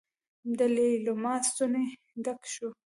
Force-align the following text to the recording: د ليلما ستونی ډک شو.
د 0.57 0.59
ليلما 0.75 1.33
ستونی 1.47 1.85
ډک 2.23 2.41
شو. 2.53 2.69